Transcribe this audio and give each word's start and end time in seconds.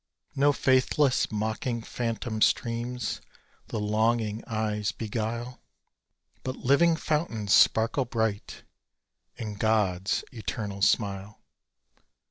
No 0.35 0.51
faithless 0.51 1.31
mocking 1.31 1.83
phantom 1.83 2.41
streams 2.41 3.21
the 3.67 3.79
longing 3.79 4.43
eyes 4.47 4.91
beguile; 4.91 5.61
But 6.41 6.55
living 6.55 6.95
fountains 6.95 7.53
sparkle 7.53 8.05
bright 8.05 8.63
in 9.35 9.53
God's 9.57 10.23
eternal 10.31 10.81
smile. 10.81 11.43